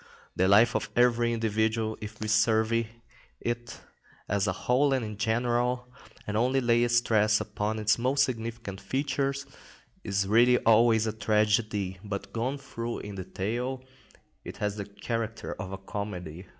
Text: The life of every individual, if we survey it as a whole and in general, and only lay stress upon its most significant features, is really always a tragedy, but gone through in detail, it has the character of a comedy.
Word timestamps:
The 0.35 0.47
life 0.47 0.75
of 0.75 0.89
every 0.95 1.31
individual, 1.31 1.95
if 2.01 2.19
we 2.19 2.27
survey 2.27 2.87
it 3.39 3.79
as 4.27 4.47
a 4.47 4.51
whole 4.51 4.93
and 4.93 5.05
in 5.05 5.15
general, 5.15 5.87
and 6.25 6.35
only 6.35 6.59
lay 6.59 6.87
stress 6.87 7.39
upon 7.39 7.77
its 7.77 7.99
most 7.99 8.23
significant 8.23 8.81
features, 8.81 9.45
is 10.03 10.25
really 10.27 10.57
always 10.57 11.05
a 11.05 11.13
tragedy, 11.13 11.99
but 12.03 12.33
gone 12.33 12.57
through 12.57 12.97
in 13.01 13.13
detail, 13.13 13.83
it 14.43 14.57
has 14.57 14.75
the 14.77 14.85
character 14.85 15.53
of 15.59 15.71
a 15.71 15.77
comedy. 15.77 16.47